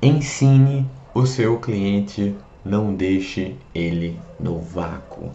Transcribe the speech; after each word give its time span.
Ensine 0.00 0.88
o 1.12 1.26
seu 1.26 1.58
cliente, 1.58 2.32
não 2.64 2.94
deixe 2.94 3.56
ele 3.74 4.16
no 4.38 4.60
vácuo. 4.60 5.32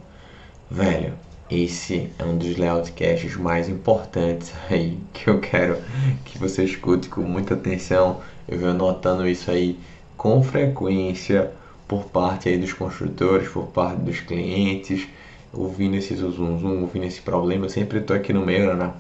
Velho, 0.72 1.16
esse 1.52 2.10
é 2.18 2.24
um 2.24 2.38
dos 2.38 2.56
layoutcasts 2.56 3.36
mais 3.36 3.68
importantes 3.68 4.54
aí 4.72 4.98
que 5.12 5.30
eu 5.30 5.42
quero 5.42 5.80
que 6.24 6.38
você 6.38 6.64
escute 6.64 7.10
com 7.10 7.24
muita 7.24 7.56
atenção. 7.56 8.22
Eu 8.48 8.58
venho 8.58 8.74
notando 8.74 9.28
isso 9.28 9.52
aí 9.52 9.78
com 10.16 10.42
frequência 10.42 11.52
por 11.86 12.06
parte 12.06 12.48
aí 12.48 12.58
dos 12.58 12.72
construtores, 12.72 13.50
por 13.50 13.68
parte 13.68 14.00
dos 14.00 14.22
clientes, 14.22 15.06
ouvindo 15.52 15.98
esse 15.98 16.16
zoom 16.16 16.58
zoom, 16.58 16.82
ouvindo 16.84 17.06
esse 17.06 17.22
problema. 17.22 17.66
Eu 17.66 17.70
sempre 17.70 18.00
estou 18.00 18.16
aqui 18.16 18.32
no 18.32 18.46
meio, 18.46 18.74
na, 18.78 18.94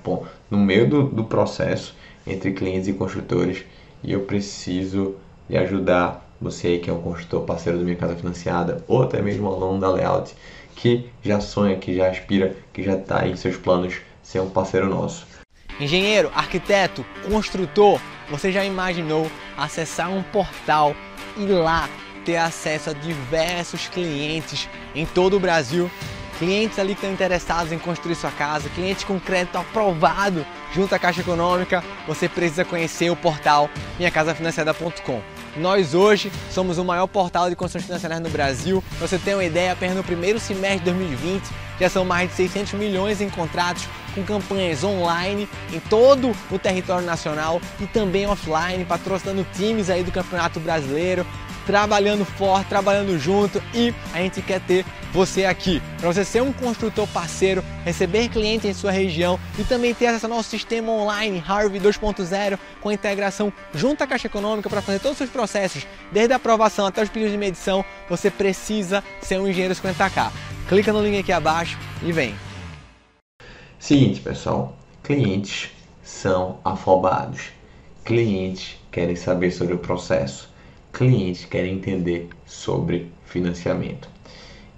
no 0.52 0.57
meio 0.57 0.89
do, 0.89 1.04
do 1.04 1.23
processo 1.23 1.95
entre 2.27 2.52
clientes 2.52 2.89
e 2.89 2.93
construtores 2.93 3.64
e 4.04 4.11
eu 4.11 4.25
preciso 4.25 5.16
de 5.50 5.57
ajudar 5.57 6.28
você 6.39 6.78
que 6.78 6.89
é 6.89 6.93
um 6.93 7.02
construtor 7.02 7.42
parceiro 7.42 7.79
do 7.79 7.86
Minha 7.86 7.96
Casa 7.96 8.15
Financiada 8.15 8.84
ou 8.88 9.04
até 9.04 9.21
mesmo 9.21 9.47
aluno 9.47 9.79
da 9.79 9.89
Layout 9.89 10.34
que 10.75 11.10
já 11.24 11.39
sonha, 11.39 11.78
que 11.78 11.96
já 11.96 12.10
aspira, 12.10 12.56
que 12.74 12.84
já 12.84 12.93
está 12.93 13.28
em 13.28 13.36
seus 13.36 13.56
planos 13.56 14.01
ser 14.21 14.42
um 14.42 14.50
parceiro 14.50 14.89
nosso. 14.89 15.25
Engenheiro, 15.79 16.32
arquiteto, 16.36 17.06
construtor, 17.29 18.00
você 18.29 18.51
já 18.51 18.64
imaginou 18.64 19.29
acessar 19.57 20.11
um 20.11 20.21
portal 20.24 20.96
e 21.37 21.46
lá 21.46 21.89
ter 22.25 22.37
acesso 22.37 22.89
a 22.89 22.93
diversos 22.93 23.87
clientes 23.87 24.70
em 24.96 25.06
todo 25.06 25.37
o 25.37 25.39
Brasil? 25.39 25.89
Clientes 26.39 26.79
ali 26.79 26.89
que 26.89 27.00
estão 27.00 27.12
interessados 27.12 27.71
em 27.71 27.79
construir 27.79 28.15
sua 28.15 28.32
casa, 28.32 28.70
clientes 28.70 29.04
com 29.04 29.20
crédito 29.20 29.57
aprovado 29.57 30.46
junto 30.73 30.93
à 30.93 31.00
Caixa 31.00 31.21
Econômica, 31.21 31.84
você 32.08 32.28
precisa 32.28 32.66
conhecer 32.66 33.09
o 33.09 33.16
portal 33.16 33.70
minhacasafinanciada.com. 33.98 35.33
Nós 35.56 35.94
hoje 35.94 36.31
somos 36.52 36.78
o 36.78 36.84
maior 36.84 37.08
portal 37.08 37.50
de 37.50 37.56
construções 37.56 37.86
financeiras 37.86 38.20
no 38.20 38.30
Brasil. 38.30 38.84
Pra 38.98 39.08
você 39.08 39.20
tem 39.20 39.36
uma 39.36 39.44
ideia, 39.44 39.73
apenas 39.73 39.95
no 39.95 40.04
primeiro 40.04 40.40
semestre 40.40 40.80
de 40.80 40.86
2020 40.86 41.44
já 41.80 41.90
são 41.90 42.06
mais 42.06 42.30
de 42.30 42.36
600 42.36 42.73
milhões 42.73 43.22
em 43.22 43.30
contratos 43.30 43.88
com 44.14 44.23
campanhas 44.23 44.84
online 44.84 45.50
em 45.72 45.80
todo 45.80 46.32
o 46.52 46.60
território 46.60 47.06
nacional 47.06 47.60
e 47.80 47.88
também 47.88 48.28
offline, 48.28 48.86
patrocinando 48.86 49.45
times 49.54 49.90
aí 49.90 50.04
do 50.04 50.12
Campeonato 50.12 50.60
Brasileiro, 50.60 51.26
trabalhando 51.66 52.25
forte, 52.25 52.67
trabalhando 52.67 53.17
junto 53.17 53.61
e 53.73 53.94
a 54.14 54.17
gente 54.17 54.42
quer 54.42 54.59
ter 54.61 54.86
você 55.14 55.45
aqui. 55.45 55.81
Para 56.00 56.11
você 56.11 56.25
ser 56.25 56.42
um 56.42 56.52
construtor 56.52 57.08
parceiro, 57.08 57.64
receber 57.86 58.30
clientes 58.30 58.66
em 58.66 58.73
sua 58.73 58.92
região 58.92 59.39
e 59.58 59.64
também 59.64 59.94
ter 59.94 60.08
acesso 60.08 60.25
ao 60.25 60.31
nosso 60.31 60.50
sistema 60.50 60.92
online 60.92 61.44
Harvey 61.45 61.80
2.0 61.80 62.58
com 62.81 62.92
integração 62.92 63.53
junto 63.73 64.03
à 64.03 64.08
Caixa 64.08 64.28
Econômica 64.28 64.70
para 64.70 64.81
fazer 64.81 65.00
todos 65.00 65.14
os 65.14 65.17
seus 65.17 65.30
processos, 65.30 65.86
desde 66.11 66.33
a 66.33 66.38
aprovação 66.38 66.86
até 66.86 67.02
os 67.02 67.09
pedidos 67.09 67.31
de 67.31 67.38
medição, 67.38 67.86
você 68.09 68.30
precisa 68.30 69.03
ser 69.22 69.39
um 69.39 69.48
engenheiro 69.48 69.75
50k. 69.75 70.31
Clica 70.67 70.92
no 70.92 71.02
link 71.02 71.20
aqui 71.20 71.31
abaixo 71.31 71.77
e 72.02 72.11
vem. 72.11 72.36
Seguinte, 73.77 74.22
pessoal, 74.22 74.77
clientes 75.03 75.70
são 76.03 76.59
afobados. 76.64 77.52
Clientes 78.03 78.77
querem 78.92 79.16
saber 79.16 79.52
sobre 79.52 79.73
o 79.73 79.77
processo 79.77 80.53
clientes 80.94 81.45
querem 81.45 81.73
entender 81.73 82.30
sobre 82.45 83.11
financiamento. 83.25 84.08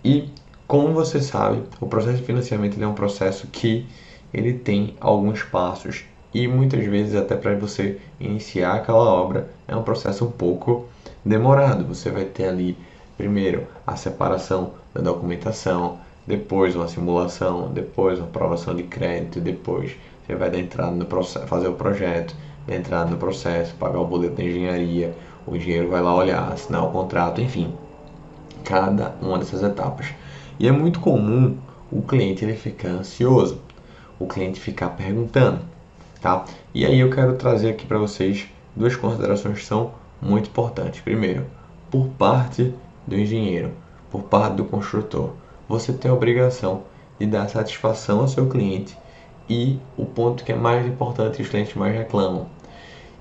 E 0.03 0.29
como 0.65 0.93
você 0.93 1.21
sabe, 1.21 1.61
o 1.79 1.85
processo 1.85 2.17
de 2.17 2.23
financiamento 2.23 2.81
é 2.81 2.87
um 2.87 2.93
processo 2.93 3.47
que 3.47 3.85
ele 4.33 4.53
tem 4.53 4.95
alguns 4.99 5.43
passos 5.43 6.05
e 6.33 6.47
muitas 6.47 6.83
vezes 6.85 7.15
até 7.15 7.35
para 7.35 7.55
você 7.55 7.99
iniciar 8.19 8.73
aquela 8.75 9.03
obra 9.03 9.49
é 9.67 9.75
um 9.75 9.83
processo 9.83 10.25
um 10.25 10.31
pouco 10.31 10.85
demorado. 11.23 11.85
Você 11.85 12.09
vai 12.09 12.25
ter 12.25 12.47
ali 12.47 12.77
primeiro 13.17 13.67
a 13.85 13.95
separação 13.95 14.73
da 14.93 15.01
documentação, 15.01 15.99
depois 16.25 16.75
uma 16.75 16.87
simulação, 16.87 17.71
depois 17.71 18.19
uma 18.19 18.27
aprovação 18.27 18.75
de 18.75 18.83
crédito, 18.83 19.39
depois 19.39 19.95
você 20.25 20.35
vai 20.35 20.49
dar 20.49 20.59
entrada 20.59 20.91
no 20.91 21.05
processo, 21.05 21.47
fazer 21.47 21.67
o 21.67 21.73
projeto, 21.73 22.35
dar 22.67 22.75
entrada 22.75 23.11
no 23.11 23.17
processo, 23.17 23.75
pagar 23.75 23.99
o 23.99 24.07
boleto 24.07 24.35
de 24.35 24.49
engenharia, 24.49 25.13
o 25.47 25.55
engenheiro 25.55 25.89
vai 25.89 26.01
lá 26.01 26.15
olhar, 26.15 26.51
assinar 26.51 26.83
o 26.83 26.91
contrato, 26.91 27.41
enfim, 27.41 27.73
cada 28.63 29.15
uma 29.21 29.37
dessas 29.37 29.61
etapas. 29.61 30.07
E 30.59 30.67
é 30.67 30.71
muito 30.71 30.99
comum 30.99 31.57
o 31.91 32.01
cliente 32.01 32.43
ele 32.43 32.55
ficar 32.55 32.89
ansioso, 32.89 33.61
o 34.19 34.25
cliente 34.25 34.59
ficar 34.59 34.89
perguntando, 34.89 35.59
tá? 36.21 36.45
E 36.73 36.85
aí 36.85 36.99
eu 36.99 37.09
quero 37.09 37.35
trazer 37.35 37.69
aqui 37.69 37.85
para 37.85 37.97
vocês 37.97 38.47
duas 38.75 38.95
considerações 38.95 39.59
que 39.59 39.65
são 39.65 39.91
muito 40.21 40.49
importantes. 40.49 41.01
Primeiro, 41.01 41.45
por 41.91 42.07
parte 42.09 42.73
do 43.05 43.15
engenheiro, 43.15 43.71
por 44.09 44.23
parte 44.23 44.55
do 44.55 44.65
construtor, 44.65 45.31
você 45.67 45.93
tem 45.93 46.09
a 46.09 46.13
obrigação 46.13 46.83
de 47.19 47.25
dar 47.25 47.47
satisfação 47.49 48.21
ao 48.21 48.27
seu 48.27 48.47
cliente 48.47 48.97
e 49.49 49.79
o 49.95 50.05
ponto 50.05 50.43
que 50.43 50.51
é 50.51 50.55
mais 50.55 50.85
importante 50.85 51.37
que 51.37 51.43
os 51.43 51.49
clientes 51.49 51.75
mais 51.75 51.95
reclamam, 51.95 52.47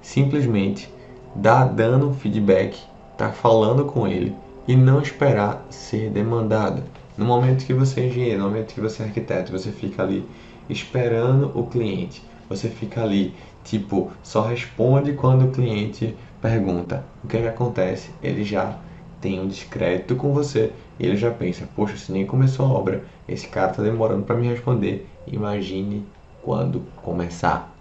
simplesmente 0.01 0.89
dar 1.35 1.65
dando 1.65 2.13
feedback, 2.15 2.79
tá 3.17 3.31
falando 3.33 3.85
com 3.85 4.07
ele 4.07 4.35
e 4.67 4.77
não 4.77 5.01
esperar 5.01 5.65
ser 5.71 6.11
demandado. 6.11 6.83
No 7.17 7.25
momento 7.25 7.65
que 7.65 7.75
você 7.75 8.01
é 8.01 8.07
engenheiro, 8.07 8.43
no 8.43 8.49
momento 8.49 8.75
que 8.75 8.81
você 8.81 9.03
é 9.03 9.07
arquiteto, 9.07 9.53
você 9.53 9.71
fica 9.71 10.03
ali 10.03 10.27
esperando 10.69 11.51
o 11.55 11.67
cliente. 11.67 12.23
Você 12.49 12.69
fica 12.69 13.03
ali, 13.03 13.35
tipo, 13.63 14.11
só 14.23 14.43
responde 14.43 15.13
quando 15.13 15.47
o 15.47 15.51
cliente 15.51 16.17
pergunta. 16.41 17.05
O 17.23 17.29
que, 17.29 17.37
é 17.37 17.43
que 17.43 17.49
acontece? 17.49 18.11
Ele 18.23 18.45
já 18.45 18.79
tem 19.21 19.41
um 19.41 19.47
descrédito 19.47 20.17
com 20.17 20.33
você 20.33 20.73
ele 20.99 21.17
já 21.17 21.31
pensa: 21.31 21.69
Poxa, 21.75 21.97
se 21.97 22.13
nem 22.13 22.27
começou 22.27 22.67
a 22.67 22.69
obra, 22.69 23.05
esse 23.29 23.49
cara 23.49 23.71
está 23.71 23.83
demorando 23.83 24.23
para 24.23 24.37
me 24.37 24.49
responder. 24.49 25.07
Imagine 25.27 26.05
quando 26.43 26.83
começar. 27.03 27.73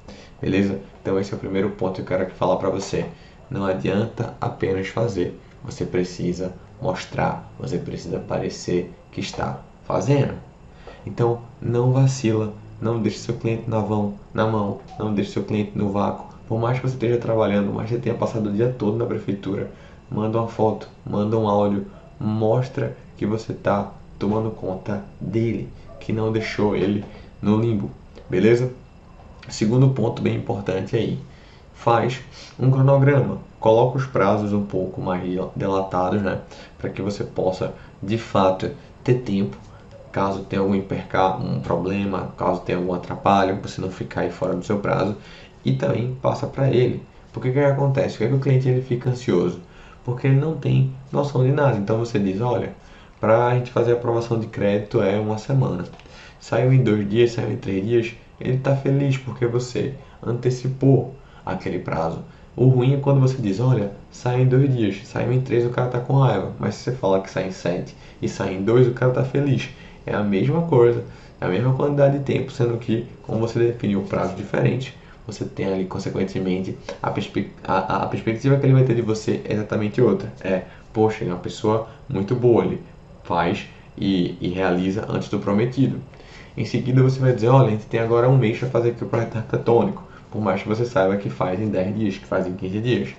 Beleza? 0.41 0.79
Então, 1.01 1.19
esse 1.19 1.31
é 1.33 1.35
o 1.35 1.39
primeiro 1.39 1.69
ponto 1.71 1.95
que 1.95 2.01
eu 2.01 2.17
quero 2.17 2.31
falar 2.31 2.57
para 2.57 2.69
você. 2.69 3.05
Não 3.53 3.67
adianta 3.67 4.33
apenas 4.41 4.87
fazer, 4.87 5.39
você 5.63 5.85
precisa 5.85 6.51
mostrar, 6.81 7.53
você 7.59 7.77
precisa 7.77 8.17
parecer 8.17 8.91
que 9.11 9.19
está 9.19 9.59
fazendo. 9.85 10.33
Então, 11.05 11.43
não 11.61 11.93
vacila, 11.93 12.51
não 12.81 12.99
deixe 12.99 13.19
seu 13.19 13.35
cliente 13.35 13.69
na 13.69 13.79
mão, 13.79 14.15
na 14.33 14.47
mão, 14.47 14.79
não 14.97 15.13
deixe 15.13 15.29
seu 15.29 15.43
cliente 15.43 15.77
no 15.77 15.91
vácuo. 15.91 16.33
Por 16.47 16.59
mais 16.59 16.79
que 16.79 16.87
você 16.87 16.95
esteja 16.95 17.19
trabalhando, 17.19 17.71
mais 17.71 17.87
que 17.87 17.95
você 17.95 18.01
tenha 18.01 18.15
passado 18.15 18.49
o 18.49 18.51
dia 18.51 18.73
todo 18.75 18.97
na 18.97 19.05
prefeitura, 19.05 19.69
manda 20.09 20.39
uma 20.39 20.47
foto, 20.47 20.89
manda 21.05 21.37
um 21.37 21.47
áudio, 21.47 21.85
mostra 22.19 22.97
que 23.15 23.25
você 23.27 23.51
está 23.51 23.91
tomando 24.17 24.49
conta 24.49 25.03
dele, 25.21 25.69
que 25.99 26.11
não 26.11 26.31
deixou 26.31 26.75
ele 26.75 27.05
no 27.39 27.61
limbo, 27.61 27.91
beleza? 28.27 28.71
Segundo 29.47 29.89
ponto 29.89 30.23
bem 30.23 30.37
importante 30.37 30.95
aí, 30.95 31.19
faz 31.83 32.21
um 32.57 32.71
cronograma, 32.71 33.39
coloca 33.59 33.97
os 33.97 34.05
prazos 34.05 34.53
um 34.53 34.65
pouco 34.65 35.01
mais 35.01 35.21
delatados, 35.53 36.21
né, 36.21 36.39
para 36.77 36.89
que 36.89 37.01
você 37.01 37.25
possa 37.25 37.73
de 38.01 38.17
fato 38.17 38.71
ter 39.03 39.15
tempo, 39.15 39.57
caso 40.09 40.43
tenha 40.43 40.61
algum 40.61 40.75
impercar, 40.75 41.43
um 41.43 41.59
problema, 41.59 42.33
caso 42.37 42.61
tenha 42.61 42.77
algum 42.77 42.93
atrapalho, 42.93 43.59
você 43.61 43.81
não 43.81 43.91
ficar 43.91 44.21
aí 44.21 44.31
fora 44.31 44.55
do 44.55 44.63
seu 44.63 44.79
prazo 44.79 45.17
e 45.65 45.73
também 45.73 46.15
passa 46.21 46.47
para 46.47 46.69
ele. 46.69 47.03
Porque 47.33 47.49
o 47.49 47.53
que, 47.53 47.59
que 47.59 47.65
acontece? 47.65 48.15
O 48.15 48.17
que, 48.19 48.23
é 48.23 48.27
que 48.27 48.35
o 48.35 48.39
cliente 48.39 48.69
ele 48.69 48.81
fica 48.81 49.09
ansioso? 49.09 49.59
Porque 50.05 50.27
ele 50.27 50.39
não 50.39 50.55
tem 50.55 50.93
noção 51.11 51.43
de 51.43 51.51
nada. 51.51 51.77
Então 51.77 51.97
você 51.97 52.17
diz, 52.17 52.39
olha, 52.39 52.73
para 53.19 53.47
a 53.47 53.55
gente 53.55 53.71
fazer 53.71 53.91
a 53.91 53.95
aprovação 53.95 54.39
de 54.39 54.47
crédito 54.47 55.01
é 55.01 55.19
uma 55.19 55.37
semana. 55.37 55.83
Saiu 56.39 56.71
em 56.71 56.83
dois 56.83 57.09
dias, 57.09 57.31
saiu 57.31 57.51
em 57.51 57.57
três 57.57 57.85
dias, 57.85 58.13
ele 58.39 58.57
está 58.57 58.75
feliz 58.75 59.17
porque 59.17 59.47
você 59.47 59.95
antecipou 60.21 61.15
aquele 61.45 61.79
prazo. 61.79 62.23
O 62.55 62.67
ruim 62.67 62.93
é 62.93 62.97
quando 62.97 63.19
você 63.19 63.41
diz, 63.41 63.59
olha, 63.59 63.91
sai 64.11 64.41
em 64.41 64.45
dois 64.45 64.71
dias, 64.71 65.01
sai 65.05 65.31
em 65.33 65.41
três, 65.41 65.65
o 65.65 65.71
cara 65.71 65.87
tá 65.89 65.99
com 65.99 66.13
raiva. 66.13 66.51
Mas 66.59 66.75
se 66.75 66.83
você 66.83 66.91
falar 66.91 67.21
que 67.21 67.31
sai 67.31 67.47
em 67.47 67.51
sete 67.51 67.95
e 68.21 68.29
sai 68.29 68.53
em 68.53 68.61
dois, 68.61 68.87
o 68.87 68.91
cara 68.91 69.11
tá 69.11 69.23
feliz. 69.23 69.69
É 70.05 70.13
a 70.13 70.21
mesma 70.21 70.61
coisa, 70.63 71.03
é 71.41 71.45
a 71.45 71.49
mesma 71.49 71.73
quantidade 71.73 72.19
de 72.19 72.23
tempo, 72.23 72.51
sendo 72.51 72.77
que, 72.77 73.07
como 73.23 73.39
você 73.39 73.57
definiu 73.57 74.01
o 74.01 74.03
prazo 74.03 74.35
diferente, 74.35 74.95
você 75.25 75.45
tem 75.45 75.65
ali, 75.65 75.85
consequentemente, 75.85 76.77
a, 77.01 77.09
perspe 77.09 77.49
a, 77.63 78.03
a, 78.03 78.05
perspectiva 78.07 78.57
que 78.57 78.65
ele 78.65 78.73
vai 78.73 78.83
ter 78.83 78.95
de 78.95 79.01
você 79.01 79.41
é 79.45 79.53
exatamente 79.53 79.99
outra. 80.01 80.31
É, 80.41 80.63
poxa, 80.91 81.23
ele 81.23 81.31
é 81.31 81.33
uma 81.33 81.39
pessoa 81.39 81.87
muito 82.07 82.35
boa, 82.35 82.65
ele 82.65 82.81
faz 83.23 83.65
e, 83.97 84.37
e 84.39 84.49
realiza 84.49 85.05
antes 85.09 85.29
do 85.29 85.39
prometido. 85.39 85.99
Em 86.55 86.65
seguida, 86.65 87.01
você 87.01 87.19
vai 87.19 87.33
dizer, 87.33 87.47
olha, 87.47 87.69
a 87.69 87.71
gente 87.71 87.85
tem 87.87 87.99
agora 87.99 88.29
um 88.29 88.37
mês 88.37 88.59
para 88.59 88.69
fazer 88.69 88.89
aqui 88.89 89.03
o 89.03 89.07
projeto 89.07 89.37
arquitetônico 89.37 90.12
por 90.33 90.41
mais 90.41 90.63
que 90.63 90.67
você 90.67 90.83
saiba 90.83 91.15
que 91.15 91.29
faz 91.29 91.61
em 91.61 91.69
10 91.69 91.95
dias, 91.95 92.17
que 92.17 92.25
faz 92.25 92.47
em 92.47 92.53
15 92.53 92.79
dias. 92.81 93.09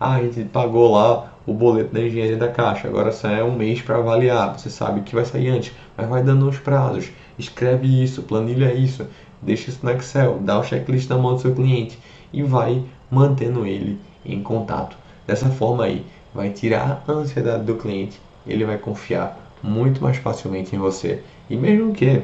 Ah, 0.00 0.14
a 0.14 0.22
gente 0.22 0.42
pagou 0.44 0.92
lá 0.92 1.30
o 1.46 1.52
boleto 1.52 1.92
da 1.92 2.00
engenharia 2.00 2.38
da 2.38 2.48
caixa, 2.48 2.88
agora 2.88 3.12
só 3.12 3.28
é 3.28 3.44
um 3.44 3.54
mês 3.54 3.82
para 3.82 3.98
avaliar. 3.98 4.58
Você 4.58 4.70
sabe 4.70 5.02
que 5.02 5.14
vai 5.14 5.26
sair 5.26 5.50
antes, 5.50 5.70
mas 5.94 6.08
vai 6.08 6.22
dando 6.22 6.48
os 6.48 6.58
prazos. 6.58 7.10
Escreve 7.38 8.02
isso, 8.02 8.22
planilha 8.22 8.72
isso, 8.72 9.06
deixa 9.42 9.68
isso 9.68 9.80
no 9.82 9.92
Excel, 9.92 10.38
dá 10.40 10.58
o 10.58 10.64
checklist 10.64 11.10
na 11.10 11.18
mão 11.18 11.34
do 11.34 11.42
seu 11.42 11.54
cliente 11.54 11.98
e 12.32 12.42
vai 12.42 12.82
mantendo 13.10 13.66
ele 13.66 14.00
em 14.24 14.42
contato. 14.42 14.96
Dessa 15.26 15.50
forma 15.50 15.84
aí, 15.84 16.06
vai 16.34 16.48
tirar 16.48 17.04
a 17.06 17.12
ansiedade 17.12 17.64
do 17.64 17.76
cliente, 17.76 18.18
ele 18.46 18.64
vai 18.64 18.78
confiar 18.78 19.38
muito 19.62 20.02
mais 20.02 20.16
facilmente 20.16 20.74
em 20.74 20.78
você. 20.78 21.22
E 21.50 21.54
mesmo 21.54 21.92
que 21.92 22.22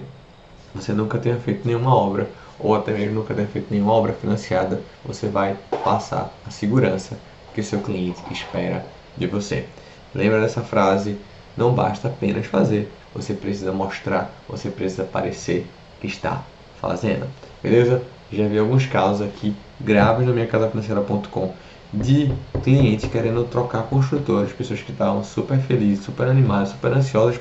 você 0.75 0.95
nunca 0.95 1.19
tenha 1.19 1.37
feito 1.37 1.69
nenhuma 1.69 1.95
obra, 1.95 2.31
ou 2.59 2.75
até 2.75 2.93
mesmo 2.93 3.15
nunca 3.15 3.35
tenha 3.35 3.47
feito 3.47 3.69
nenhuma 3.71 3.93
obra 3.93 4.13
financiada, 4.13 4.83
você 5.05 5.29
vai 5.29 5.57
passar 5.85 6.33
a 6.47 6.51
segurança 6.51 7.19
que 7.55 7.63
seu 7.63 7.81
cliente 7.81 8.21
espera 8.31 8.85
de 9.17 9.27
você. 9.27 9.65
Lembra 10.15 10.41
dessa 10.41 10.63
frase? 10.63 11.17
Não 11.57 11.73
basta 11.73 12.09
apenas 12.09 12.47
fazer, 12.47 12.91
você 13.15 13.35
precisa 13.35 13.73
mostrar, 13.73 14.31
você 14.49 14.71
precisa 14.71 15.05
parecer 15.05 15.67
que 16.01 16.07
está 16.07 16.43
fazendo. 16.81 17.27
Beleza? 17.63 18.03
Já 18.33 18.47
vi 18.47 18.59
alguns 18.59 18.87
casos 18.87 19.27
aqui 19.27 19.55
graves 19.81 20.27
no 20.27 20.33
minha 20.33 20.47
casafinanceira.com 20.47 21.53
de 21.93 22.31
clientes 22.63 23.11
querendo 23.11 23.45
trocar 23.45 23.85
construtores, 23.85 24.53
pessoas 24.53 24.83
que 24.83 24.93
estavam 24.93 25.25
super 25.25 25.59
felizes, 25.59 26.05
super 26.05 26.29
animadas, 26.29 26.69
super 26.71 26.93
ansiosas 26.93 27.41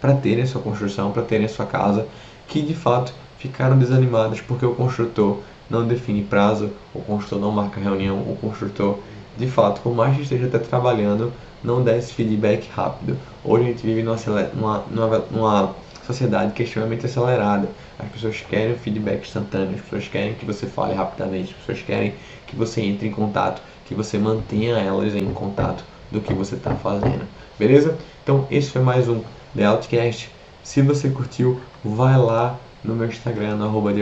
para 0.00 0.14
terem 0.14 0.44
a 0.44 0.46
sua 0.46 0.60
construção, 0.60 1.10
para 1.10 1.22
terem 1.22 1.46
a 1.46 1.48
sua 1.48 1.64
casa, 1.64 2.06
que 2.46 2.60
de 2.60 2.74
fato 2.74 3.14
ficaram 3.38 3.78
desanimadas 3.78 4.40
porque 4.40 4.66
o 4.66 4.74
construtor 4.74 5.40
não 5.70 5.86
define 5.86 6.22
prazo, 6.22 6.70
o 6.94 7.00
construtor 7.00 7.38
não 7.38 7.52
marca 7.52 7.80
reunião, 7.80 8.16
o 8.16 8.36
construtor, 8.40 8.98
de 9.36 9.46
fato, 9.46 9.80
por 9.80 9.94
mais 9.94 10.16
que 10.16 10.22
esteja 10.22 10.46
até 10.46 10.58
trabalhando, 10.58 11.32
não 11.62 11.82
dá 11.82 11.96
esse 11.96 12.12
feedback 12.12 12.68
rápido. 12.74 13.16
Hoje 13.44 13.64
a 13.64 13.66
gente 13.68 13.86
vive 13.86 14.02
numa, 14.02 14.84
numa, 14.90 15.18
numa 15.30 15.74
sociedade 16.06 16.52
que 16.52 16.62
é 16.62 16.66
extremamente 16.66 17.06
acelerada. 17.06 17.68
As 17.98 18.08
pessoas 18.08 18.40
querem 18.48 18.76
feedback 18.76 19.26
instantâneo, 19.26 19.74
as 19.74 19.80
pessoas 19.82 20.08
querem 20.08 20.34
que 20.34 20.44
você 20.44 20.66
fale 20.66 20.94
rapidamente, 20.94 21.52
as 21.52 21.66
pessoas 21.66 21.84
querem 21.84 22.14
que 22.46 22.56
você 22.56 22.80
entre 22.80 23.08
em 23.08 23.12
contato, 23.12 23.60
que 23.86 23.94
você 23.94 24.18
mantenha 24.18 24.78
elas 24.78 25.14
em 25.14 25.32
contato 25.32 25.84
do 26.10 26.20
que 26.20 26.32
você 26.32 26.54
está 26.54 26.74
fazendo. 26.74 27.26
Beleza? 27.58 27.96
Então 28.22 28.46
esse 28.50 28.70
foi 28.70 28.82
mais 28.82 29.08
um 29.08 29.22
Layoutcast. 29.54 30.30
Se 30.62 30.82
você 30.82 31.10
curtiu, 31.10 31.60
vai 31.84 32.16
lá 32.16 32.58
no 32.84 32.94
meu 32.94 33.08
Instagram, 33.08 33.56
no 33.56 33.66
arroba 33.66 33.92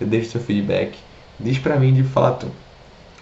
deixe 0.00 0.30
seu 0.30 0.40
feedback. 0.40 0.98
Diz 1.38 1.58
pra 1.58 1.78
mim 1.78 1.92
de 1.92 2.02
fato 2.02 2.48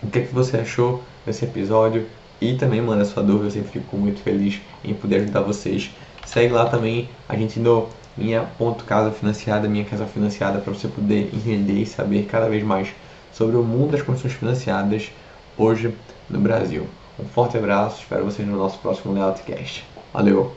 o 0.03 0.09
que, 0.09 0.21
é 0.21 0.23
que 0.23 0.35
você 0.35 0.59
achou 0.59 1.03
desse 1.25 1.45
episódio 1.45 2.07
e 2.41 2.55
também 2.55 2.81
manda 2.81 3.05
sua 3.05 3.23
dúvida, 3.23 3.47
eu 3.47 3.51
sempre 3.51 3.71
fico 3.71 3.97
muito 3.97 4.21
feliz 4.21 4.61
em 4.85 4.95
poder 4.95 5.17
ajudar 5.17 5.41
vocês. 5.41 5.91
Segue 6.27 6.53
lá 6.53 6.67
também 6.67 7.09
a 7.29 7.37
gente 7.37 7.59
no 7.59 7.89
minha 8.17 8.43
ponto 8.43 8.85
casa 8.85 9.11
financiada, 9.11 9.69
minha 9.69 9.85
casa 9.85 10.07
financiada, 10.07 10.59
para 10.59 10.73
você 10.73 10.89
poder 10.89 11.31
entender 11.35 11.81
e 11.81 11.87
saber 11.87 12.25
cada 12.25 12.49
vez 12.49 12.63
mais 12.63 12.89
sobre 13.33 13.57
o 13.57 13.63
mundo 13.63 13.93
das 13.93 14.03
construções 14.03 14.35
financiadas 14.35 15.11
hoje 15.57 15.95
no 16.29 16.41
Brasil. 16.41 16.87
Um 17.19 17.25
forte 17.25 17.57
abraço, 17.57 18.01
espero 18.01 18.25
vocês 18.25 18.47
no 18.47 18.57
nosso 18.57 18.79
próximo 18.79 19.13
Layoutcast. 19.13 19.85
Valeu! 20.13 20.55